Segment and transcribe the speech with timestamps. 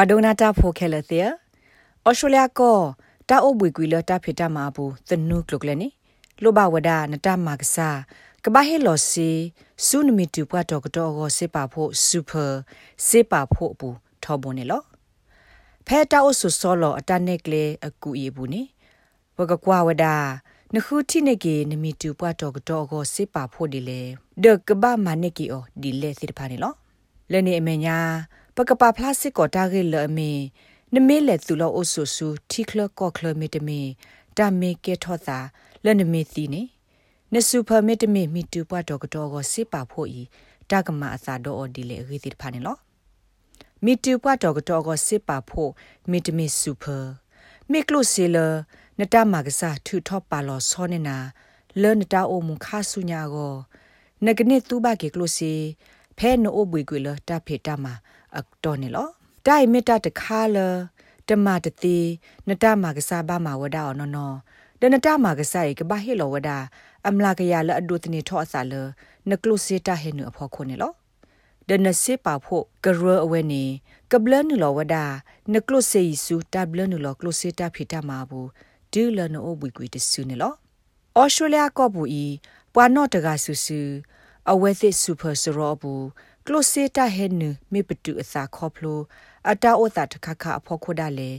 [0.00, 1.28] ဝါဒိုနာတာဖိုခဲလတဲ့
[2.08, 2.78] ဩစတြေးလျကော
[3.28, 5.88] တာအိုဘွေကွေလတာဖေတာမာဘူးသနုကလုကလနေ
[6.42, 7.98] လိုဘဝဒနတာမကစား
[8.44, 9.28] ကဘာဟေလောစီ
[9.86, 12.44] ဆူနမီတူပွားတော့ကတော့ကိုစေပါဖို့စူပါ
[13.06, 14.82] စေပါဖို့ဘူးထောဘုန်နေလော
[15.86, 18.62] ဖဲတာအိုဆူဆောလောအတနက်ကလေအကူအေဘူးနေ
[19.36, 20.14] ဝကကွာဝဒါ
[20.74, 24.00] နခုတိနေကေနမီတူပွားတော့ကတော့ကိုစေပါဖို့ဒီလေ
[24.42, 26.72] ဒကဘာမနေကီအိုဒီလေစစ်ဖာနေလော
[27.30, 27.98] လဲနေအမေညာ
[28.60, 30.30] ပကပပလတ်စစ်ကိုတာဂေလအမေ
[30.94, 33.80] နမေလေသူလောအိုဆူဆူတီကလကောကလမီတမီ
[34.36, 35.38] တာမေကေထောသာ
[35.84, 36.62] လဲနမေသီနေ
[37.32, 40.22] နစူပါမီတမီမီတူပွားတော့ကတော့ကိုစေပါဖို့ဤ
[40.70, 42.76] တာကမအစာတော့ဒီလေရီစစ်ဖာနေလော
[43.84, 45.70] မီတူပွားတော့ကတော့ကိုစေပါဖို့
[46.10, 46.96] မီတမီစူပါ
[47.70, 48.36] မီကလုစီလ
[48.98, 51.16] နတမကစားထူထော့ပါလောစောနေနာ
[51.82, 53.54] လဲနတာအိုမခါဆုညာကို
[54.24, 55.52] နဂနစ်တူဘကေကလုစီ
[56.18, 57.94] ဖဲနိုဘွေကွေလတာဖေတာမာ
[58.36, 59.08] အတော်နေလော
[59.46, 60.58] တိုင်မီတာတခါလ
[61.28, 61.98] တမတတိ
[62.48, 64.36] နတမကစားဘာမဝဒါနော်နော်
[64.80, 66.58] ဒနတမကစားရကဘာဟီလောဝဒါ
[67.08, 68.74] အမလာကရလအဒုတနေထောအစာလ
[69.30, 70.92] နကလုစီတာဟေနုအဖို့ခုနေလော
[71.68, 73.64] ဒနစေပါဖို့ကရအဝဲနေ
[74.10, 75.04] ကဘလနလောဝဒါ
[75.52, 78.48] နကလုစေဆူတဘလနလောကလုစေတာဖိတာမာဘူး
[78.92, 80.54] ဒူလနိုဘွီကွီတဆူနေလော
[81.18, 82.24] ဩစတြေးလျကောဘူးဤ
[82.74, 83.80] ပွာနော့တကဆူဆူ
[84.50, 86.04] အဝဲသစ်စူပါစရောဘူး
[86.50, 89.00] ကလိုစေတာဟဲနမေပတူအစာခေါဖလို
[89.50, 91.30] အတာအိုတာတခခအဖို့ခိုဒါလေ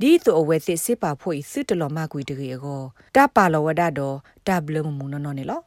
[0.00, 2.82] ဒီတူအဝဲသစ်စေပါဖို့ဤစစ်တလောမကွေတရေကို
[3.16, 5.60] တပါလောဝဒတော့တဘလမမူနော်နော်နေလော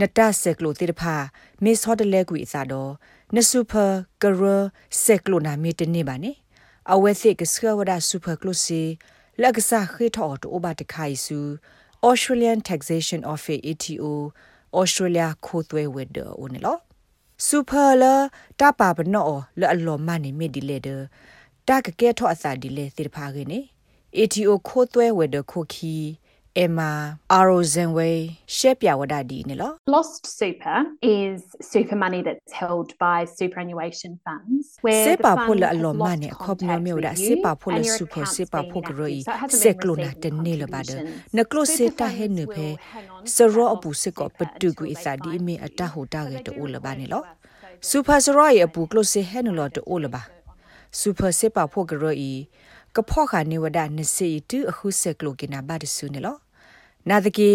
[0.00, 1.14] နတဆက်ကလိုတိတဖာ
[1.64, 2.92] မစ်ဟော့တလဲကွေအစာတော့
[3.34, 3.84] နဆူပါ
[4.22, 4.42] ကရ
[5.04, 6.32] ဆက်ကလိုနာမီတနေပါနေ
[6.92, 8.82] အဝဲသစ်ကစခဝဒဆူပါကလိုစီ
[9.40, 11.38] လက်ကစားခေထော်တိုဘာတခိုင်ဆူ
[12.08, 14.04] Australian Taxation Office ATO
[14.78, 16.78] Australia ခိုးသွဲဝဲဒေအိုနေလော
[17.46, 18.14] စူပါလာ
[18.60, 20.88] တပါပနောလအလောမနေမီဒီလေဒ
[21.68, 23.60] တာကကဲထောအစာဒီလေသစ်ဖာကနေ
[24.16, 25.94] ATO ခိုးသွဲဝဲဒေခိုခီ
[26.56, 34.20] Emma Arozenway shepya wadadi ne lo Lost super is super money that's held by superannuation
[34.24, 38.22] funds where sepa phol a lo ma ne khop no me da sepa phol super
[38.22, 42.28] sepa phol groi seklo na de ne lo ba de na klo se ta he
[42.28, 42.78] ne phe
[43.24, 46.70] sero apu se ko patu gu isa di me ata ho ta ge to o
[46.70, 47.24] lo ba ne lo
[47.80, 50.22] super sero ye apu klo se he no lo to o lo ba
[50.92, 52.46] super sepa phol groi
[52.96, 56.36] ကဖော့ခါနေဝဒနစီတူအခုဆက်ကလိုကနာဘာဒဆူနေလော
[57.10, 57.50] နာဒကီ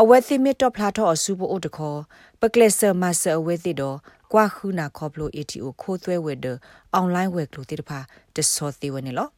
[0.00, 1.98] အဝဲသိမစ်တော့ဖလာတော့အဆူပိုအိုတခေါ်
[2.40, 3.96] ပကလက်ဆာမဆာအဝဲသိတော့
[4.32, 6.46] ကွာခုနာခေါပလို ATO ခိုးသွဲဝဲဒ
[6.94, 7.98] အွန်လိုင်းဝဲကလိုတိတဖာ
[8.34, 9.28] တဆောသေးဝဲနေလော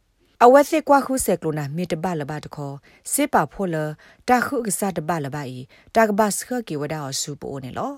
[0.45, 2.75] အဝဲသိကွာခုဆက်ကလိုနာမြေတပလဘတခေါ်
[3.13, 3.77] စေပါဖိုလ
[4.29, 5.59] တာခုကစားတပလဘဤ
[5.95, 7.93] တာကဘတ်ခကေဝဒါအဆူပိုနေလော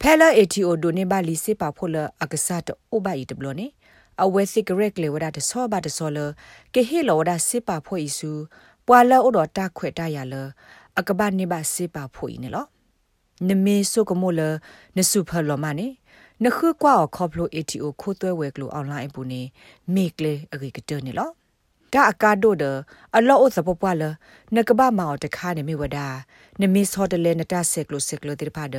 [0.00, 3.66] ဖဲလာ ATO ဒိုနေပါလီစေပါဖိုလအကစားတအိုဘဤတဘလနေ
[4.22, 6.18] အဝဲစိကရက်လေဝဒါတဆောဘတဆောလ
[6.74, 8.32] ကေဟီလောဒါစေပါဖိုဤစု
[8.86, 10.34] ပွာလာအိုတော်တာခွေတရလ
[10.98, 12.66] အကဘာနေပါစေပါဖို့ဤနေလော
[13.48, 14.40] နမေဆုကမိုလ
[14.96, 15.88] နစုဖလောမနေ
[16.44, 19.42] နခုကွာခေါပလို ATO ခိုးသွဲဝဲကလိုအွန်လိုင်းပူနေ
[19.94, 21.30] မေကလေအဂေကတနေလော
[21.92, 22.64] တာအကာဒိုဒ
[23.16, 24.04] အလောအစပပွားလ
[24.56, 26.06] နကဘာမောတခါနေမိဝဒါ
[26.60, 28.76] နမစ်ဟော်တလေနတာဆက်ကလိုဆက်ကလိုတိဖာဒ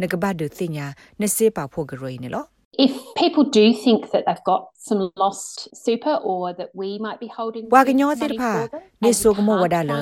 [0.00, 0.86] နကဘာဒသိညာ
[1.20, 2.46] နစေပါဖို့ဂရိုင်းနေလော
[2.84, 7.28] if people do think that they've got some lost super or that we might be
[7.36, 8.52] holding wa gnyo tir pha
[9.02, 9.98] ne so mo wada la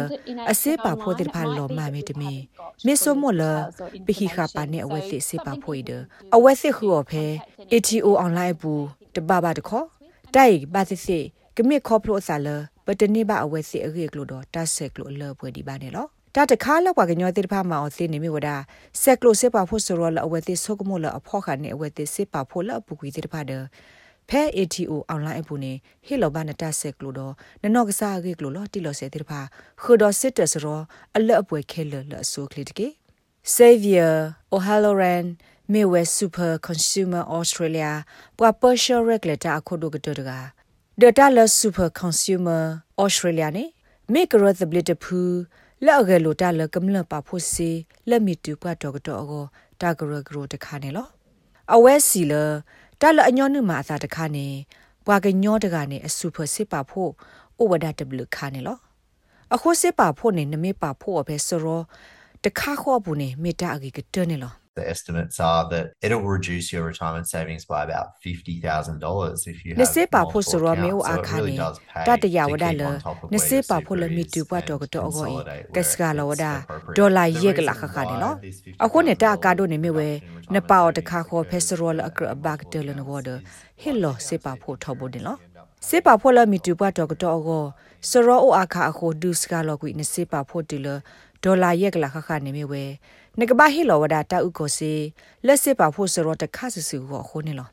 [0.52, 2.32] ase pa pho tir pha lo ma me de me
[2.86, 3.50] me so mo la
[4.06, 5.98] pi hi kha pa ne awe se se pa pho i de
[6.36, 7.24] awe se khu o phe
[7.76, 9.84] ATO online ဘူးတပပါတခော
[10.34, 11.24] တိုက်ပါစစ်စစ်
[11.56, 12.48] ကမိခောဖလို့ဆာလ
[12.86, 16.06] ပတနေပါအဝဲစစ်အခေကလို့တော့တတ်ဆက်ကလို့အလောပွဲဒီပါနေလော
[16.38, 18.48] တာတခါလောက်ပါကညောတိဖာမောင်သိနေမိဝဒ
[19.02, 23.52] ဆက်ကလိုစစ်ပါဖို့ဆိုရောလအဝဲတိဆုကမို့လအဖော့ခါနေအဝဲတိစစ်ပါဖို့လအပူကွေတိဖာဒ
[24.28, 25.72] ဖဲ ATO အွန်လိုင်းအပူနေ
[26.06, 27.32] ဟေလောဘာနတာဆက်ကလိုတော့
[27.62, 29.40] နနော့ကစားကေကလိုလောတိလောစေတိဖာ
[29.82, 30.80] ခုဒစစ်တစရော
[31.16, 32.88] အလအပွဲခဲလလအဆိုကလစ်ကေ
[33.56, 34.14] Savior
[34.54, 35.24] O'Halloran
[35.72, 37.92] Midwest Super Consumer Australia
[38.38, 40.30] ပွာ Partial Regulator အခုဒုကတတက
[41.02, 42.62] Data Loss Super Consumer
[43.04, 43.64] Australia နေ
[44.12, 45.20] Make Growth Ability ဖူ
[45.84, 47.70] လောက်ကလိုတာလကမလပါဖို့စီ
[48.08, 49.44] လက်မီတူပွားတော့တော့ကို
[49.80, 51.06] တာဂရဂရတခါနေလော
[51.74, 52.32] အဝဲစီလ
[53.00, 54.46] တာလအညောနုမှာအသာတခါနေ
[55.06, 57.10] ပွာကညောတကနေအဆူဖစစ်ပါဖို့
[57.60, 58.78] ဩဝဒတဘလခါနေလော
[59.54, 61.80] အခုစစ်ပါဖို့နေနမေပါဖို့ပဲစရော
[62.44, 69.80] တခါခေါ်ဘူးနေမေတာအကြီးကတနေလော The estimates are that it'll reduce your retirement savings by about $50,000 if you have
[69.80, 71.56] Nese pa pho so ro me o akhani
[72.06, 72.90] ta ta ya wada le
[73.32, 76.26] nese pa pho le mi tu pa to ko to go i kas ga lo
[76.30, 76.52] wada
[76.98, 78.30] dollar ye ga la kha kha ne no
[78.84, 80.08] akho ne ta ka do ne me we
[80.50, 82.92] ne pa o ta kha kho phe so ro le akra ba ka de le
[83.00, 83.40] no go de
[83.82, 85.34] he lo se pa pho tho bo de lo
[85.88, 87.64] စေပါဖောလမီတူပတ်တော့ကတော့ကို
[88.10, 90.88] စရောအိုအခါအခုဒုစကလောကွီနစေပါဖို့တူလ
[91.44, 92.28] ဒေါ်လာရက်ကလာခခ
[93.38, 94.92] နေမီဝဲနကဘာဟီလောဝဒတာဥကိုစီ
[95.46, 97.68] လက်စေပါဖို့စရောတခါဆဆူကိုခုနေလော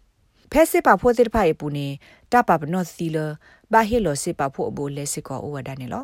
[0.51, 1.87] ဖဲစေပါဖို့တိဖိုင်ပူနေ
[2.31, 3.17] တပပနော့စီလ
[3.71, 6.03] ဘာဟီလောစေပါဖို့အဘူလက်စကောအိုဝဒနေလော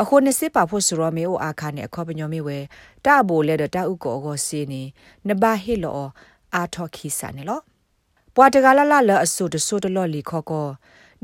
[0.00, 2.58] အခုနစစ်ပါဖို့ဆိုရမေအိုအခါနဲ့အခေါ်ပညောမေဝဲ
[3.04, 3.68] တအဘိုလဲတဥ
[4.04, 4.82] ကောကိုစီနေ
[5.28, 6.06] နဘာဟီလော
[6.54, 7.60] အာထော်ခီစာနေလော
[8.34, 10.68] ပွာတကလာလာလအဆူတဆူတလော်လီခေါ်ကော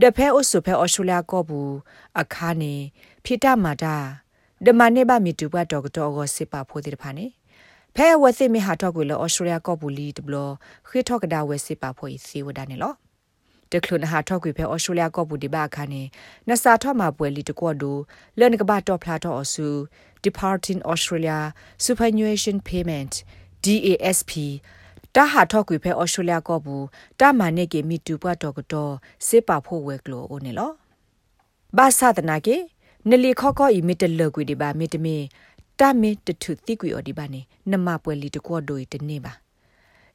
[0.01, 1.73] ဒဖဲအိုဆုဖဲအော်စတြေးလျကောဘူး
[2.21, 2.75] အခါနေ
[3.25, 3.97] ဖိတမာတာ
[4.65, 7.27] ဒမနေဘာမီတူဘတ်ဒေါက်တာကိုစစ်ပါဖို့တဲ့ဖာနေ
[7.97, 10.37] ဖဲဝသိမီဟာတော့ကိုလောအော်စတြေးလျကောဘူးလီတဘလ
[10.89, 12.93] ခေထောက်ကဒါဝဲစစ်ပါဖို့စီဝဒနေလော
[13.73, 16.03] တကလနဟာထောက်ကွေဖဲဩစတြေးလျကော့ဘူဒီဘာခါနေ
[16.49, 17.93] နစာထော့မှာပွဲလီတကော့ဒူ
[18.39, 19.67] လန်ကဘာတော့ဖလာတော့အဆူ
[20.25, 21.39] Departing Australia
[21.85, 23.13] Superannuation Payment
[23.65, 24.33] DASP
[25.15, 26.77] တာဟာထော့ကွေဖဲဩစတြေးလျကော့ဘူ
[27.21, 28.93] တာမာနေကေမီတူပွားတော့ကတော့
[29.27, 30.71] စေပါဖို့ဝဲကလိုအိုနေလော
[31.77, 32.57] ဘာသာတနာကေ
[33.09, 35.17] နလီခော့ကော့ဤမီတလကွေဒီဘာမီတမီ
[35.81, 37.41] တာမီတထုတိကွေအော်ဒီဘာနေ
[37.71, 39.33] နမပွဲလီတကော့ဒိုဤတနေပါ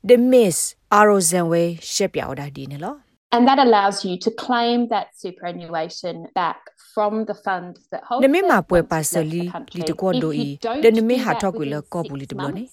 [0.10, 0.58] The Miss
[1.00, 2.96] Arozanway ရှက်ပြော်ဒါဒီနေလော
[3.36, 6.60] And that allows you to claim that superannuation back
[6.94, 9.42] from the fund that holds Neme ma pwe pasali
[9.78, 10.48] li to ko do i
[10.84, 12.64] de neme ha thok le ko bu li to blo ne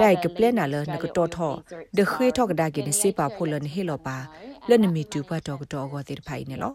[0.00, 1.50] dai ke plan na le ne ko to tho
[1.96, 4.16] de khwe thok da ke ne se pa pho le ne he lo pa
[4.68, 6.70] le neme tu pa to ko to ko te phai ne lo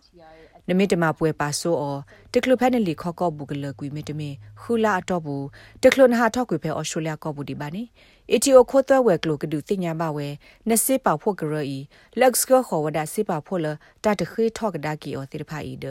[0.69, 1.97] နမေတမပွဲပါဆိုအော
[2.33, 4.29] တကလဖက်နလီခော့ကော့ဘူကလကွီမေတမေ
[4.59, 5.45] ခူလာအတော့ဘူး
[5.83, 7.83] တကလနဟာထောက်ကွေဖဲအော်စတြေးလျကော့ဘူဒီပါနေ
[8.31, 10.27] အီတီအိုခိုသွဲဝဲကလိုကဒူတင်ညာပါဝဲ
[10.69, 11.79] နစေပါဖို့ကရအီ
[12.19, 13.67] လက်စကခေါ်ဝဒစေပါဖို့လ
[14.03, 15.85] တတခေထောက်ကဒါကီအောတိဖာအီဒ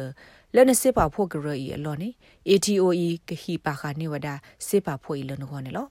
[0.55, 2.09] လနစေပါဖို့ကရအီအလောနေ
[2.49, 4.29] ATOE ကဟီပါခနေဝဒ
[4.67, 5.87] စေပါဖို့အီလနခေါ်နေလော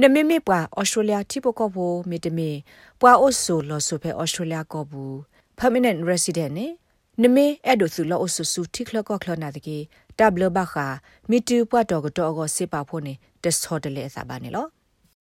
[0.00, 2.50] နမေမေပွာဩစတြေးလျတိပကောဘူမေတမေ
[3.00, 5.04] ပွာအိုဆိုလောဆိုဖဲဩစတြေးလျကောဘူ
[5.58, 6.68] permanent resident နေ
[7.22, 9.78] နမေအဲ့ဒိုဆူလောအဆူဆူတိခလကောခလနာတကေ
[10.18, 10.86] တဘလဘခာ
[11.30, 14.66] မီတူပွားတော်ကတော့ကိုစေပါဖို့နေတဆော့တလေအစားပါနေလော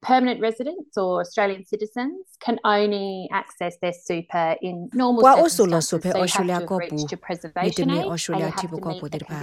[0.08, 5.80] permanent residents or Australian citizens can only access their super in normal Wa oso lo
[5.90, 6.96] so pe Australia ko pu
[7.66, 9.40] mi te me Australia ti bu ko pu de pa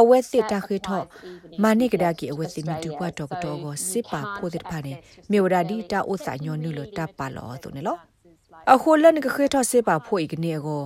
[0.00, 0.98] awe se ta khe tho
[1.62, 4.60] mani kada ki awe se mi tu pa to ko go se pa pho de
[4.70, 4.94] pa ne
[5.30, 7.94] me wada di ta o sa nyo nu lo ta pa lo to ne lo
[8.72, 10.78] a kho lan ka khe tho se pa pho i ne go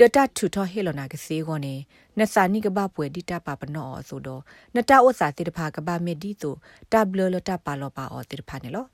[0.00, 1.74] ဒတာထူထဟေလနာကစေကောနေ
[2.18, 4.42] နစာနိကဘပွဲဒီတာပါပနောဆိုတော့
[4.74, 6.54] နတာဥစာတိတဖာကဘာမေဒီတို
[6.92, 8.86] တဘလလတာပါလောပါအောတိတဖာနေလော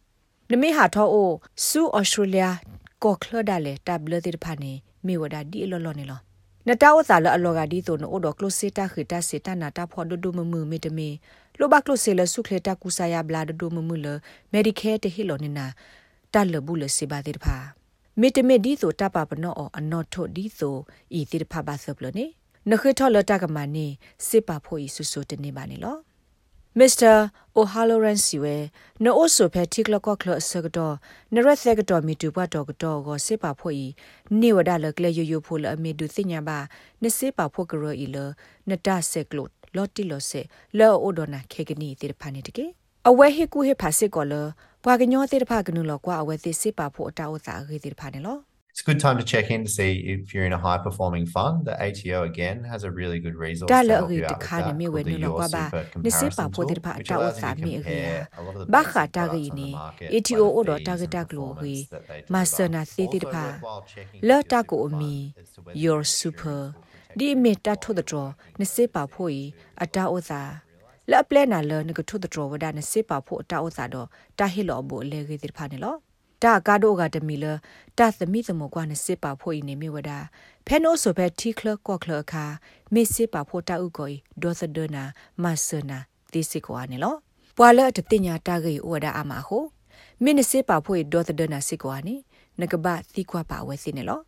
[0.50, 1.30] နမေဟာထောအို
[1.66, 2.44] ဆူဩစတြေးလျ
[3.04, 4.72] ကောခလဒါလေတဘလတိတဖာနေ
[5.06, 6.20] မေဝဒါဒီအလောလောနေလော
[6.68, 11.08] နတာဥစာလအလောကဒီတိုနိုဒကလိုစီတာခိတာစီတာနာတာဖော်ဒဒုမမမေတမေ
[11.58, 14.06] လိုဘကလိုစီလဆုခလတာကူဆာယာဘလာဒဒုမမလ
[14.52, 15.66] မေဒီကေတဟီလောနေနာ
[16.32, 17.83] တလဘူးလစီဘာတိတဖာ
[18.20, 20.76] မေတမေဒီဆိုတပပနောအနော့ထို့ဒီဆို
[21.19, 22.26] ဤတိဖပါဆပလနေ
[22.70, 23.87] နခေထောလတကမနေ
[24.26, 25.99] စေပါဖို့ဤဆူဆူတနေပါနေလော
[26.81, 27.31] Mr.
[27.58, 28.55] O'Halloran siwe
[29.02, 30.87] no also phe tiklo ko klo sagdo
[31.32, 33.88] narat sagdo mi tu ba dog do go se pa pho yi
[34.40, 36.58] ni wada le kle yo yo pho le ami du sinya ba
[37.00, 38.25] ne se pa pho gro i le
[38.69, 39.44] na da se klo
[39.76, 40.40] lotti lo se
[40.78, 42.66] lo odona khegni ti de phani tike
[43.08, 44.34] အဝဲဟိကူဟိဖာစစ်ကောလ
[44.84, 48.38] ဘွာကညောတိတဖကနုလောကွာအဝဲသိစစ်ပါဖို့အတောက်စာခေတိတဖာနေလော
[48.76, 51.26] It's a good time to check in to see if you're in a high performing
[51.35, 51.56] fund.
[51.68, 54.35] The ATO again has a really good resource da to la help ri you ta
[54.35, 55.85] out with kha that ne me we called the nu lo Your kwa ba Super
[56.06, 57.62] ne se pa Comparison po ti Tool, pa which ta o allows sa you to
[57.66, 59.68] me ri compare a lot of the ba best kha ta products ri on the
[59.68, 61.76] ni market ATO by o the do fees ta ga and ta glo performance wi
[61.94, 62.54] that they ma deliver.
[62.56, 65.14] sa na se ti Also pa worthwhile checking la with ta your ko super mi
[65.14, 67.73] fund as to whether your your super insurance will protect di you me from ta
[67.85, 68.25] tho da tro
[68.59, 69.42] ne se pa pho yi
[69.85, 70.40] ata o sa
[71.11, 74.08] လပလဲနာလနကထုတတော်ဝဒနစေပါဖို့တာဥစာတော့
[74.38, 75.94] တာဟီလောဘိုလေကေတိဖာနေလော
[76.42, 77.44] တာကာဒိုကတမီလ
[77.99, 80.11] တာသမီသမကွာနစေပါဖို့ဤနေမြဝဒ
[80.66, 82.44] ဖဲနိုဆိုဖဲတီကလကော့ကလခါ
[82.94, 84.11] မေစေပါဖို့တာဥကို
[84.42, 85.04] ဒေါ်စဒနာ
[85.42, 85.99] မဆနာ
[86.32, 87.14] တိစီကွာနေလော
[87.56, 89.58] ပွာလတတိညာတာဂေဩဝဒအမဟု
[90.23, 92.14] မင်းစေပါဖို့ဒေါ်စဒနာစီကွာနေ
[92.61, 94.20] နကဘာသီကွာပါဝဲစီနေလော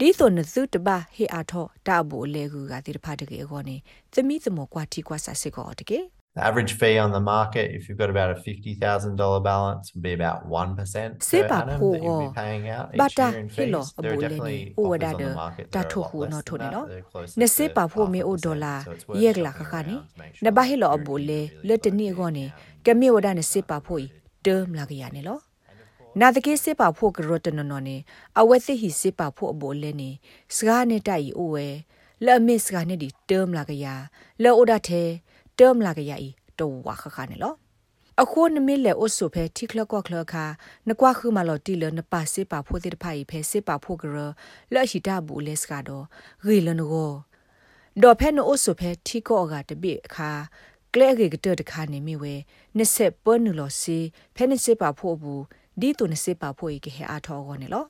[0.00, 3.76] ဒီဆိုနစုတပါဟေအာထောတာဘူလေကူကတိတဖာတကေခေါနေ
[4.12, 6.00] သမီသမကွာတီကွာဆာစစ်ကောတကေ
[6.36, 10.12] The average fee on the market, if you've got about a $50,000 balance, would be
[10.20, 10.84] about 1% per
[11.30, 12.28] Sepa annum po that you'll go.
[12.28, 13.90] be paying out each Bata year in hilo fees.
[14.02, 15.88] There are abole definitely ni o offers wada on the de market ta that are
[15.88, 16.76] a tho lot hu no less tho than ni that.
[16.76, 18.44] no They're closer ne to se pa pho half me a o percent.
[18.46, 20.62] dollar So it's worth yek la shopping kha ni around to make na sure ba
[20.62, 22.54] that hilo you're abole in a really le good tni go fee ni now.
[22.86, 24.06] ke me wada ne se pa pho i
[24.46, 25.34] term la ga ya ne lo
[26.18, 27.96] နာတကေစေပါဖို့ကရတနနော်နေ
[28.40, 30.10] အဝဲသိဟိစေပါဖို့အဘိုလဲနေ
[30.56, 31.66] စကားနဲ့တိုက်အိုဝဲ
[32.26, 33.86] လဲ့မစ်စကားနဲ့ဒီ term လာကရ
[34.42, 35.08] လဲ့အိုဒါတဲ့
[35.58, 37.54] term လာကရဤတော့ဝါခခနဲ့လော
[38.22, 40.44] အခုနမီလေအိုဆိုဖဲတိခလကွာခလခါ
[40.88, 44.16] နကွာခူမလော်တီလနပါစေပါဖို့တဲ့ဖိုင်ဖဲစေပါဖို့ကရ
[44.74, 46.04] လော်ရှိတာဘူးလက်စကတော့
[46.46, 47.12] ရီလနကို
[48.02, 50.30] ဒေါ်ဖဲနိုအိုဆိုဖဲတိကောကတပိအခါ
[50.94, 52.34] ကလဲကေကတတခါနေမိဝဲ
[52.76, 53.98] နစ်ဆက်ပွနူလော်စီ
[54.36, 55.42] ဖဲနစ်စေပါဖို့ဘူး
[55.80, 57.84] ဒီတုနစ်စေပါဖို့ကေဟဲအားထောကောနေလော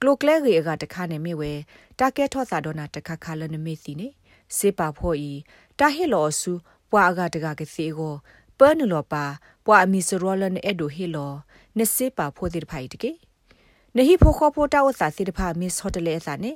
[0.00, 1.52] ကလိုကလဲကေကတခါနေမိဝဲ
[1.98, 4.08] တာကဲထော့စာဒေါနာတခါခါလနမိစီနေ
[4.56, 5.32] စေပါဖို့ဤ
[5.78, 6.52] တာဟီလောဆူ
[6.90, 8.14] ပွာအကတကကစီကို
[8.58, 9.24] ပနလောပါ
[9.66, 11.32] ပွာအမီစရောလနအဲ့ဒိုဟီလော
[11.78, 13.10] နစေပါဖိုဒီဖိုင်တကေ
[13.96, 16.52] နဟိဖိုခေါဖိုတာဝစာစီတဖာမစ်ဟိုတယ်လေအစာနေ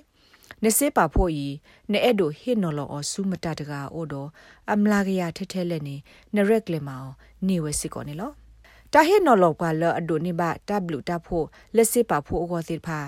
[0.65, 1.47] နစေပါဖိုဤ
[1.93, 4.27] နဲအဲ့ဒိုဟီနော်လောအဆူမတတကာအိုဒို
[4.73, 5.97] အမလာကရထဲထဲလက်နေ
[6.35, 7.11] နရက်လေမောင်
[7.47, 8.33] နေဝစစ်ကောနေလော
[8.99, 11.43] တာဟိနော်လောကလအဒိုနေပါတဘလူတာဖို
[11.77, 13.01] လက်စေပါဖိုအောစီတဖာ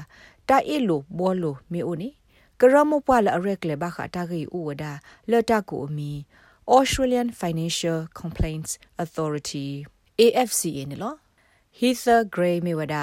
[0.49, 2.09] တာအီလိုဘောလိုမေအိုနေ
[2.61, 4.85] ကရမပွာလအရက်လေဘာခတာဂီဥဝဒ
[5.31, 6.13] လတကူအမီ
[6.77, 9.67] Australian Financial Complaints Authority
[10.25, 11.17] AFCA နော်
[11.79, 12.97] Heather Gray မြေဝဒ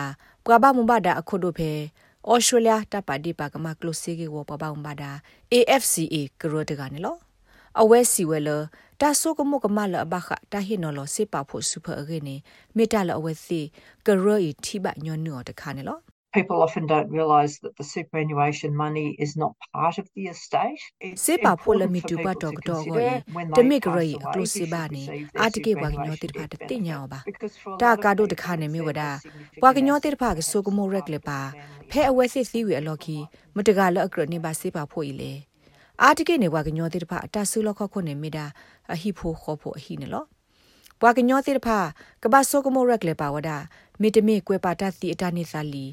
[0.43, 1.71] ပကဘာမဘာဒါအခုဒိုဖေ
[2.31, 5.11] Australia တပါဒီပါကမကလိုစီကေဝပဘာမဘာဒါ
[5.53, 7.15] AFCA ကရောတကနေလော
[7.81, 8.49] အဝဲစီဝဲလ
[9.01, 12.35] တာဆုကမကမလအဘခတာဟိနော်လစေပါဖို့စုဖအခေနေ
[12.75, 13.61] မေတ္တာလအဝဲစီ
[14.07, 15.99] ကရောဤထိပညွန်းနောတခါနေလော
[16.35, 20.83] people often don't realise that the superannuation money is not part of the estate.
[21.25, 23.15] Se pa phola mi tu ba dog dog go ye
[23.55, 25.03] te me gre aklo se ba ni
[25.45, 27.19] atike wa gnyo tir pha te ti nya ba
[27.81, 29.09] ta ka do de kha ne me wada
[29.63, 31.39] wa gnyo tir pha ga so ko mo rek le ba
[31.89, 33.17] phe awe se si wi alo ki
[33.55, 35.31] ma ta ga lo akro ni ba se pa pho yi le
[36.03, 38.45] အာတကိနေဝါကညောတိတဖအတဆူလခခုနေမိတာ
[38.93, 40.25] အဟိဖိုခောဖို့အဟိနေလော
[40.99, 41.69] ဘွာကညောတိတဖ
[42.23, 43.49] ကဘာဆိုကမိုရက်လေပါဝဒ
[44.01, 45.85] မေတမေကွဲပါတသီအတနိသလီ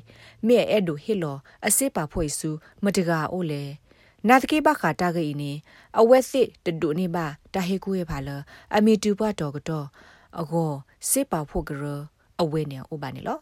[0.47, 2.50] မေအဲ့ဒိုဟီလောအစေပါဖွေစု
[2.85, 3.64] မတကာအိုလေ
[4.28, 5.52] နာတကေဘခတာဂိနေ
[5.99, 8.28] အဝက်စစ်တဒုနေပါတဟေကူရပါလ
[8.76, 9.87] အမီတူပါတော့ကတော့
[10.40, 10.73] အကော
[11.11, 11.82] စေပါဖို့ကရ
[12.40, 13.38] အဝဲနေဥပါနေလော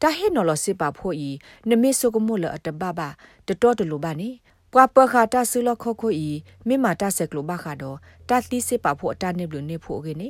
[0.00, 1.30] တာဟေနော်လစေပါဖို့ဤ
[1.68, 3.08] နမေဆုကမိုလအတဘဘာ
[3.46, 4.30] တတော်တလူပါနေ
[4.72, 6.28] ပွာပခါတာဆူလခခိုဤ
[6.68, 7.96] မိမာတာဆက်ကလိုဘခါတော့
[8.28, 10.28] တာတိစေပါဖို့အတနေဘလူနေဖို့ကနေ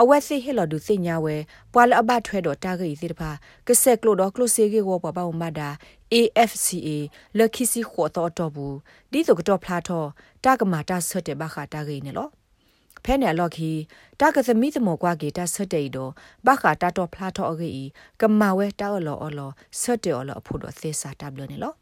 [0.00, 1.36] အဝက်စီဟီလဒူစညာဝဲ
[1.72, 3.30] ပွာလအဘထွဲတော့တာဂီစီတဖာ
[3.66, 5.68] ကဆက်ကလိုတော့ကလိုစီဂီဝပပဝမဒါ
[6.14, 6.88] AFCA
[7.38, 8.76] လခိစီခေါ်တော့တော့ဘူး
[9.12, 10.08] ဒီဆိုကတော့ဖလာတော့
[10.44, 12.30] တာကမာတာဆွတ်တဲ့ဘခတာဂီနေလို့
[13.04, 13.70] ဖဲနေလော်ခီ
[14.20, 16.10] တာကသမီသမောကွာကေတာဆွတ်တဲ့တော့
[16.46, 17.84] ဘခတာတော့ဖလာတော့အဂီ
[18.20, 21.76] ကမာဝဲတာအလော်အလော်ဆွတ်တဲ့အလော်အဖို့တော့သေစာတဘလနေလို့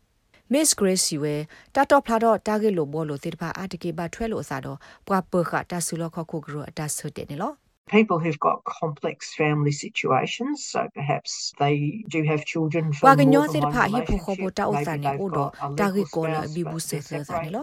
[0.53, 1.35] Miss Grace ဝဲ
[1.75, 13.43] တာတော့ဖလာတော့တာဂီလိုဘောလိုတေတဖာအာတကေဘထွဲလို့အစားတော့ပွာပခတာဆူလခခုဂရအတာဆွတ်တဲ့နေလို့ people who've got complex family situations so perhaps they do have children from wa ganyo
[13.53, 15.45] se pha hi pho kho bo ta o sa ne o do
[15.79, 17.63] ta gi ko la bi bu se se sa ne lo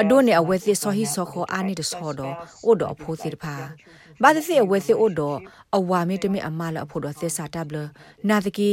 [0.00, 2.28] ado ne awe se so hi so kho a ne de so do
[2.68, 3.54] o do pho se pha
[4.22, 5.28] ba de se awe se o do
[5.76, 7.82] awa me de me ama la pho do se sa ta bla
[8.28, 8.70] na de ki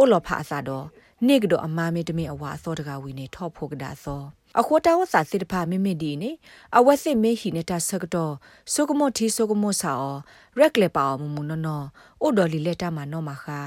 [0.00, 0.78] o lo pha sa do
[1.24, 4.22] နေကတော့အမားမေတမေအဝါသောတကဝီနေထော့ဖို့ကဒါသော
[4.60, 6.30] အခေါ်တာဝစာစစ်တဖာမိမိဒီနေ
[6.76, 8.34] အဝက်စစ်မေဟီနေတာဆကတော့
[8.72, 10.18] ဆုကမောတီဆုကမောစာအော
[10.58, 11.82] ရက်လေပါမမနနော
[12.22, 13.60] အိုဒေါ်လီလက်တာမနောမခါ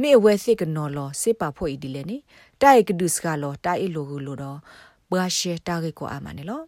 [0.00, 2.16] မေဝဲစစ်ကနော်လောစေပါဖို့ဤဒီလေနေ
[2.62, 4.58] တိုက်ကဒုစကလောတိုင်လိုကူလိုတော့
[5.10, 6.60] ဘာရှေတာကေကိုအာမနေလော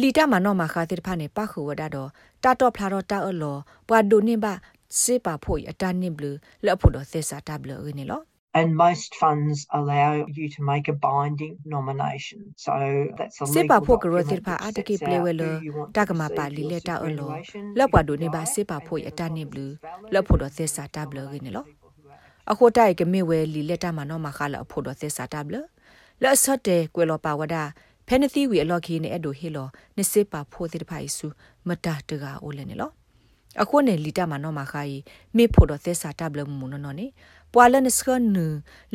[0.00, 2.10] လီတာမနောမခါတိတဖာနေပခုဝဒါတော့
[2.44, 3.56] တာတော့ဖလာတော့တာအလော
[3.88, 4.52] ဘွာဒိုနေပါ
[5.00, 6.24] စေပါဖို့အတန်နေဘလ
[6.64, 8.22] လက်ဖို့တော့သေစာတာဘလရနေလော
[8.58, 12.72] and most funds allow you to make a binding nomination so
[13.18, 15.50] that's a sepa pho gro tir pha atake plewelo
[15.96, 17.26] takama pa li leta olo
[17.78, 19.66] lapwa do ne ba sepa pho ya ta ne blu
[20.12, 21.64] lap pho do thesa ta blu ge ne lo
[22.52, 25.56] အခုတိုက်ကမေဝဲလီလက်တာမနောမခလာအဖို့တော့သစ္စာတဘလ
[26.22, 27.56] လက်ဆော့တဲ့ကွယ်လောပါဝဒ
[28.06, 31.26] ဖဲနသီဝီအလော်ခီနေအဲ့ဒိုဟီလောနစ်စေပါဖို့တိတဖိုင်စု
[31.68, 32.90] မတာတကအိုလဲနေလော
[33.62, 34.98] အခုနဲ့လီတာမနောမခါယီ
[35.36, 37.06] မေဖို့တော့သစ္စာတဘလမူနော်နော်နေ
[37.58, 38.38] ပွာလနစခန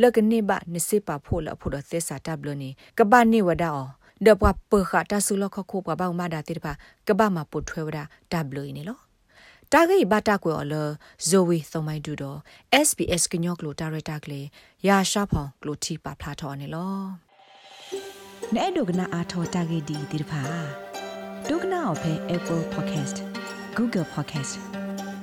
[0.01, 3.87] လကနေဘနစေပါဖို့လဖို့တော့သစ္စာတဘလနေကဘာနေဝဒါအော
[4.25, 6.73] ဒပွားပခတာဆူလခခုပဘာမဒါတိတပါ
[7.07, 8.99] ကဘာမပုထွဲဝဒါတဘလနေလော
[9.71, 10.73] တာဂိဘတာကွယ်အလ
[11.27, 12.39] ဇိုဝီသုံးမိုင်းဒူတော့
[12.87, 14.47] SBS ကညော့ကလိုဒါရတာကလေး
[14.87, 16.95] ရာရှာဖောင်ကလိုတီပါဖလာထော်နေလော
[18.55, 20.41] နဲ့ဒုကနာအာထောတာဂိဒီဒီတဖာ
[21.49, 23.17] ဒုကနာအဖဲ Apple Podcast
[23.77, 24.80] Google Podcast